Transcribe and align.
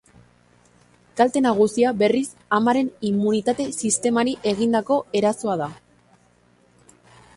Kalte 1.19 1.43
nagusia, 1.45 1.91
berriz, 1.99 2.25
amaren 2.59 2.89
immunitate-sistemari 3.11 4.35
egindako 4.53 4.99
erasoa 5.21 5.59
da. 5.63 5.69